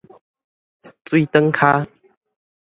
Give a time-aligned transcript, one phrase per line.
[1.05, 1.85] 水轉跤